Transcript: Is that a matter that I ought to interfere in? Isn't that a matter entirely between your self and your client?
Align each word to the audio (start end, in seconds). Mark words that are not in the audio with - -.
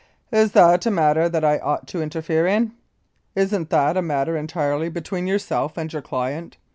Is 0.31 0.53
that 0.53 0.83
a 0.87 0.89
matter 0.89 1.29
that 1.29 1.45
I 1.45 1.59
ought 1.59 1.85
to 1.89 2.01
interfere 2.01 2.47
in? 2.47 2.71
Isn't 3.35 3.69
that 3.69 3.95
a 3.95 4.01
matter 4.01 4.35
entirely 4.35 4.89
between 4.89 5.27
your 5.27 5.37
self 5.37 5.77
and 5.77 5.93
your 5.93 6.01
client? 6.01 6.57